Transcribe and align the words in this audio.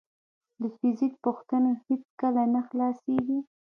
د 0.61 0.61
فزیک 0.77 1.13
پوښتنې 1.25 1.73
هیڅکله 1.87 2.43
نه 2.53 2.61
خلاصېږي. 2.67 3.39